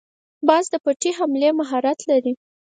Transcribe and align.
باز 0.47 0.65
د 0.73 0.75
پټې 0.83 1.11
حملې 1.17 1.49
مهارت 1.59 1.99
لري 2.09 2.33